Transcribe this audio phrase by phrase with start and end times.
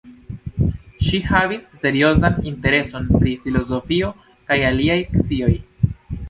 [1.07, 4.11] Ŝi havis seriozan intereson pri filozofio
[4.49, 5.53] kaj aliaj scioj.